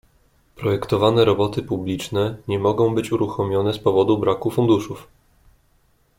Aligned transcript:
"Projektowane 0.55 1.25
roboty 1.25 1.63
publiczne 1.63 2.37
nie 2.47 2.59
mogą 2.59 2.95
być 2.95 3.11
uruchomione 3.11 3.73
z 3.73 3.79
powodu 3.79 4.17
braku 4.17 4.51
funduszów." 4.51 5.07